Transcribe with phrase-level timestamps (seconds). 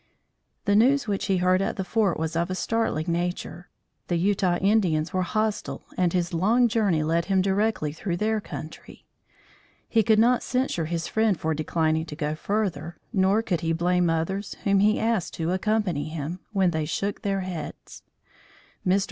[0.65, 3.69] The news which he heard at the fort was of a startling nature.
[4.07, 9.05] The Utah Indians were hostile and his long journey led him directly through their country.
[9.87, 14.09] He could not censure his friend for declining to go further, nor could he blame
[14.09, 18.01] others whom he asked to accompany him, when they shook their heads.
[18.83, 18.99] Mr.